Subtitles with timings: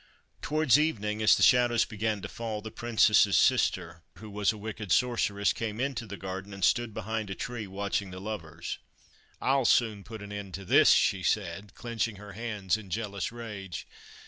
[0.41, 4.91] Towards evening, as the shadows began to fall, the Princess's sister, who was a wicked
[4.91, 8.79] Sorceress, came into the garden and stood behind a tree watching the lovers.'
[9.41, 13.31] I '11 soon put an end to this,' she said, clenching her hands in jealous
[13.31, 13.85] rage.